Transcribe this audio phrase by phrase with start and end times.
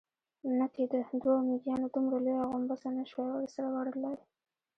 [0.57, 4.17] نه کېده، دوو مېږيانو دومره لويه غومبسه نه شوای ورسره وړلای.